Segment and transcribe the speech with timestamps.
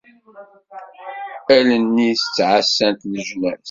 [1.57, 3.59] Allen-is ttɛassant leǧnas.